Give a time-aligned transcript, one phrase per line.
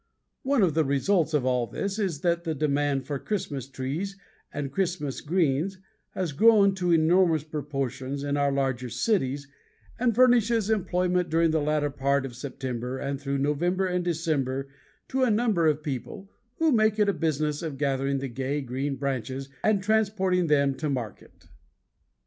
[0.41, 4.17] One of the results of all this is that the demand for Christmas trees
[4.51, 5.77] and Christmas greens
[6.15, 9.47] has grown to enormous proportions in our larger cities
[9.99, 14.69] and furnishes employment during the latter part of September and through November and December
[15.09, 19.49] to a number of people who make a business of gathering the gay green branches
[19.63, 21.45] and transporting them to market.